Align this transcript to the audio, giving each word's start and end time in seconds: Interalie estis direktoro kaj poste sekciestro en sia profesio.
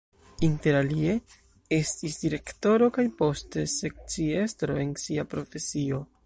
Interalie 0.45 1.17
estis 1.77 2.17
direktoro 2.21 2.89
kaj 2.97 3.05
poste 3.21 3.67
sekciestro 3.75 4.79
en 4.87 4.97
sia 5.05 5.29
profesio. 5.37 6.03